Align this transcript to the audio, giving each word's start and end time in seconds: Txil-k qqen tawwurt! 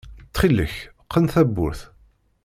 Txil-k 0.33 0.75
qqen 1.05 1.25
tawwurt! 1.33 1.81